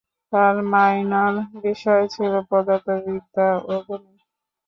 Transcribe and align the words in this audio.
তার 0.33 0.55
মাইনর 0.71 1.33
বিষয় 1.63 2.03
ছিল 2.13 2.33
পদার্থবিদ্যা 2.49 3.47
ও 3.65 3.73
গণিত। 3.85 4.19